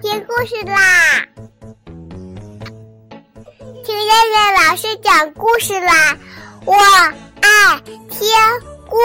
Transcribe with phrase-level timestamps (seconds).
[0.00, 1.26] 听故事啦！
[3.84, 6.16] 听燕燕老师讲故事啦！
[6.64, 8.28] 我爱听
[8.88, 8.96] 故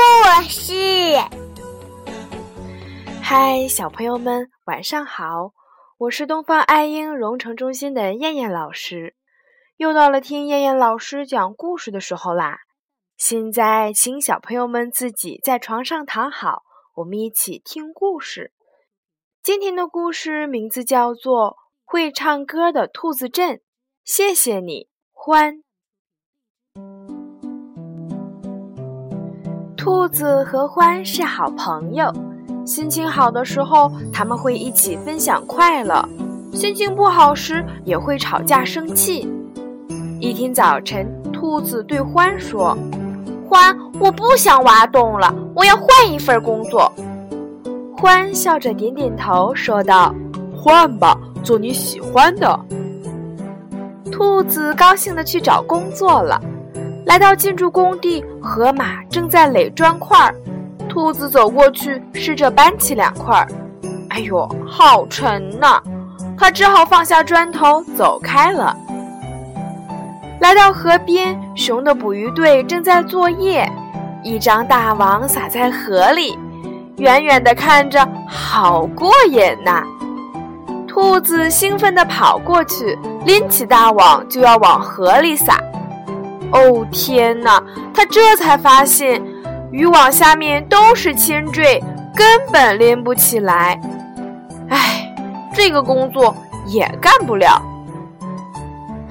[0.47, 1.17] 事。
[3.21, 5.53] 嗨，小朋友们，晚上好！
[5.97, 9.15] 我是东方爱婴融城中心的燕燕老师，
[9.77, 12.59] 又到了听燕燕老师讲故事的时候啦。
[13.23, 16.63] 现在，请小朋友们自己在床上躺好，
[16.95, 18.51] 我们一起听故事。
[19.43, 21.51] 今天的故事名字叫做
[21.85, 23.57] 《会唱歌的兔子镇》，
[24.03, 25.61] 谢谢你，欢。
[29.77, 32.11] 兔子和欢是好朋友，
[32.65, 36.03] 心情好的时候，他们会一起分享快乐；
[36.51, 39.31] 心情不好时，也会吵架生气。
[40.19, 42.75] 一天早晨，兔子对欢说
[43.51, 46.89] ：“欢，我不想挖洞了，我要换一份工作。”
[47.97, 50.15] 欢笑着点点头，说道
[50.55, 52.57] ：“换吧，做你喜欢的。”
[54.09, 56.41] 兔子高兴地去找工作了。
[57.05, 60.33] 来到建筑工地，河马正在垒砖块儿。
[60.87, 63.47] 兔子走过去，试着搬起两块儿。
[64.11, 65.81] 哎呦，好沉呐！
[66.37, 68.73] 他只好放下砖头，走开了。
[70.41, 73.71] 来到河边，熊的捕鱼队正在作业，
[74.23, 76.35] 一张大网撒在河里。
[76.97, 79.83] 远远的看着，好过瘾呐！
[80.87, 85.59] 兔子兴奋地跑过去，拎起大网就要往河里撒。
[86.51, 87.61] 哦天哪！
[87.93, 89.23] 他这才发现，
[89.71, 91.79] 渔网下面都是铅坠，
[92.15, 93.79] 根本拎不起来。
[94.69, 95.13] 唉，
[95.53, 97.61] 这个工作也干不了。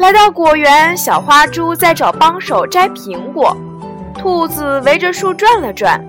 [0.01, 3.55] 来到果园，小花猪在找帮手摘苹果，
[4.19, 6.03] 兔子围着树转了转。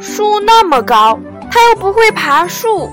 [0.00, 1.16] 树那么高，
[1.48, 2.90] 它又不会爬树，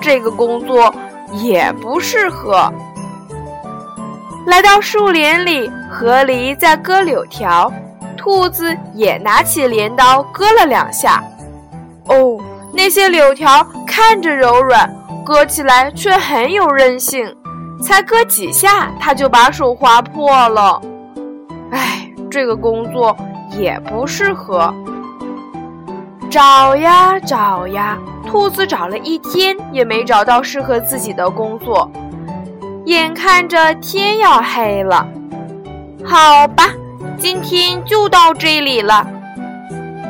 [0.00, 0.92] 这个工作
[1.34, 2.68] 也不适合。
[4.46, 7.72] 来到树林里，河狸在割柳条，
[8.16, 11.22] 兔子也拿起镰刀割了两下。
[12.08, 12.36] 哦，
[12.74, 14.92] 那些柳条看着柔软，
[15.24, 17.32] 割起来却很有韧性，
[17.82, 20.80] 才割几下，它就把手划破了。
[21.70, 23.16] 唉，这个工作
[23.50, 24.72] 也不适合。
[26.30, 31.90] 找呀找呀，兔子找了一天也没找到适合自己的工作。
[32.84, 35.06] 眼看着天要黑了，
[36.04, 36.68] 好吧，
[37.18, 39.06] 今天就到这里了。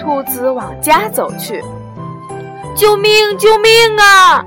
[0.00, 1.62] 兔子往家走去。
[2.74, 3.36] 救命！
[3.36, 4.44] 救命啊！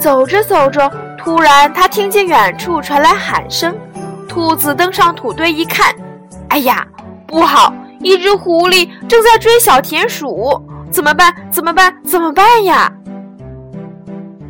[0.00, 0.90] 走着走着，
[1.28, 3.76] 突然他听见远处传来喊声。
[4.26, 5.94] 兔子登上土堆一看，
[6.48, 6.88] 哎呀，
[7.26, 7.70] 不好！
[8.00, 10.58] 一只狐狸正在追小田鼠，
[10.90, 11.30] 怎么办？
[11.50, 11.94] 怎么办？
[12.02, 12.90] 怎么办呀？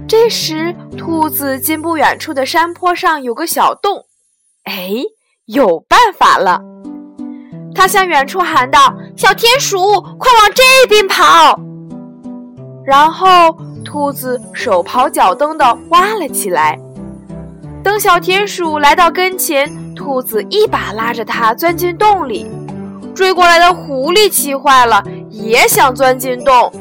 [0.07, 4.05] 这时，兔子见不远处的山坡上有个小洞，
[4.63, 4.93] 哎，
[5.47, 6.61] 有办法了！
[7.75, 11.59] 它向远处喊道：“小田鼠，快往这边跑！”
[12.87, 13.59] 然后，
[13.99, 16.79] 兔子手刨脚蹬地挖了起来。
[17.83, 22.47] 等小田鼠来到跟前，兔子一把拉着它钻进洞里。
[23.13, 26.73] 追过来的狐狸气坏了，也想钻进洞，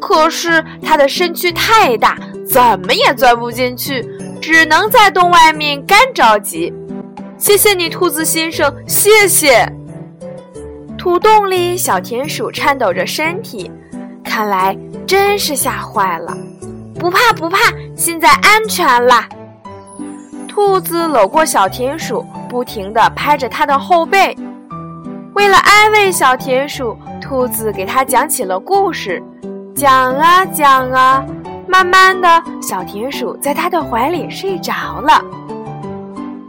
[0.00, 2.16] 可是它的身躯太大，
[2.48, 4.02] 怎么也钻不进去，
[4.40, 6.72] 只能在洞外面干着急。
[7.36, 9.70] 谢谢你，兔子先生，谢谢。
[10.96, 13.70] 土洞里，小田鼠颤抖着身体，
[14.24, 14.74] 看来
[15.06, 16.34] 真是吓坏了。
[17.02, 17.58] 不怕不怕，
[17.96, 19.24] 现在安全了。
[20.46, 24.36] 兔子搂过小田鼠，不停地拍着它的后背。
[25.34, 29.20] 为了安慰小田鼠，兔子给它讲起了故事。
[29.74, 31.26] 讲啊讲啊，
[31.66, 35.20] 慢慢的小田鼠在它的怀里睡着了。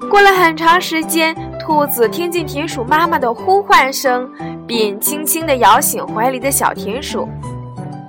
[0.08, 4.30] 过了很长时间，兔子听见田鼠妈妈的呼唤声，
[4.68, 7.28] 便轻轻地摇醒怀里的小田鼠。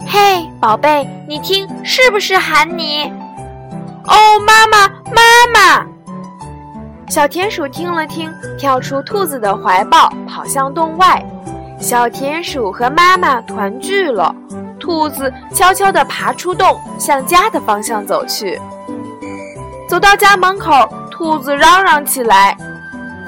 [0.07, 3.13] 嘿，宝贝，你听，是不是喊你？
[4.07, 5.23] 哦，妈妈，妈
[5.53, 5.87] 妈！
[7.07, 11.23] 小田鼠听了听，跳出兔子的怀抱，跑向洞外。
[11.79, 14.35] 小田鼠和妈妈团聚了。
[14.81, 18.59] 兔子悄悄地爬出洞，向家的方向走去。
[19.87, 20.73] 走到家门口，
[21.11, 22.57] 兔子嚷嚷起来：“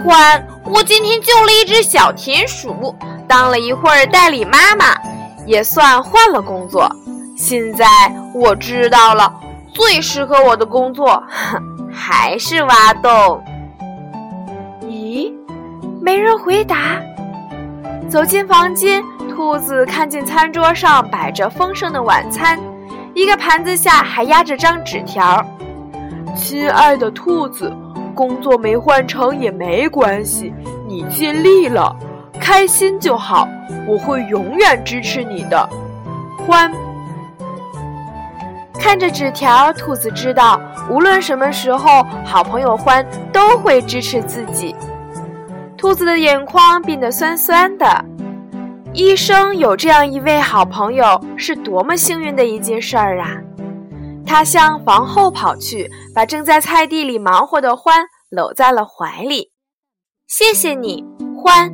[0.03, 2.97] 欢，我今天救了一只小田鼠，
[3.29, 4.97] 当了一会儿代理妈妈，
[5.45, 6.91] 也算换了工作。
[7.37, 7.87] 现在
[8.33, 9.33] 我知道了，
[9.75, 11.23] 最适合我的工作，
[11.93, 13.45] 还是挖洞。”
[14.89, 15.31] 咦，
[16.01, 17.01] 没人回答。
[18.09, 22.59] 走进房间，兔子看见餐桌上摆着丰盛的晚餐，
[23.15, 25.45] 一个盘子下还压着张纸条
[26.35, 27.71] ：“亲爱的兔子，
[28.15, 30.55] 工作没换成也没关系，
[30.89, 31.95] 你尽力了，
[32.41, 33.47] 开心就好，
[33.87, 35.69] 我会永远支持你的。”
[36.47, 36.73] 欢。
[38.87, 44.77] 看着纸条，兔子知道，无论什么时候，好朋友欢都会支持自己。
[45.77, 48.05] 兔子的眼眶变得酸酸的。
[48.93, 53.37] 一生有这样一位好朋友，是多么幸运的一件事儿啊！
[54.25, 59.51] 他向房后跑去，把正在菜地里忙活的欢搂在了怀里。
[60.29, 61.05] 谢谢你，
[61.37, 61.73] 欢。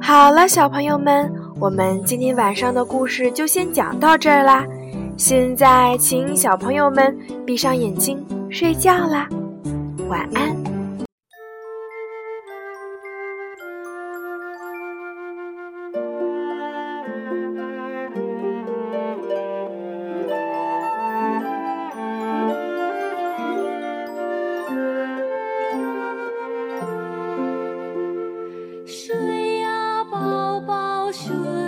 [0.00, 1.32] 好了，小朋友们，
[1.62, 4.66] 我们今天晚上的故事就先讲到这儿啦。
[5.16, 7.16] 现在，请小朋友们
[7.46, 8.18] 闭上眼睛
[8.50, 9.28] 睡觉啦。
[10.08, 10.61] 晚安。
[31.12, 31.61] 雪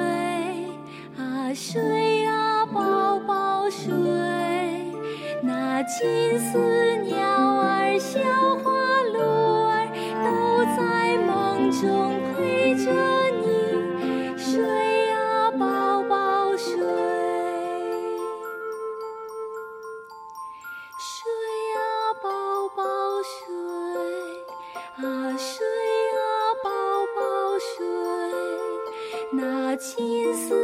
[29.32, 30.54] 那金丝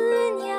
[0.43, 0.50] 鸟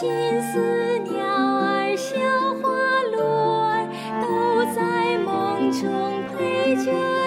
[0.00, 0.08] 金
[0.40, 2.16] 丝鸟儿、小
[2.54, 2.70] 花
[3.12, 3.86] 鹿儿
[4.22, 7.19] 都在梦中陪着。